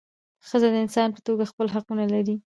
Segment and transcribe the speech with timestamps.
[0.47, 2.35] ښځه د انسان په توګه خپل حقونه لري.